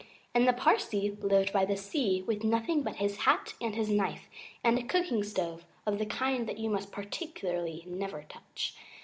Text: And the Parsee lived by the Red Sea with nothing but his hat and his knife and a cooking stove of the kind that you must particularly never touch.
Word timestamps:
And 0.33 0.47
the 0.47 0.53
Parsee 0.53 1.11
lived 1.21 1.53
by 1.53 1.63
the 1.63 1.73
Red 1.75 1.79
Sea 1.79 2.23
with 2.25 2.43
nothing 2.43 2.81
but 2.81 2.95
his 2.95 3.17
hat 3.17 3.53
and 3.61 3.75
his 3.75 3.87
knife 3.91 4.27
and 4.63 4.79
a 4.79 4.83
cooking 4.83 5.21
stove 5.23 5.63
of 5.85 5.99
the 5.99 6.07
kind 6.07 6.49
that 6.49 6.57
you 6.57 6.71
must 6.71 6.91
particularly 6.91 7.83
never 7.85 8.23
touch. 8.23 8.73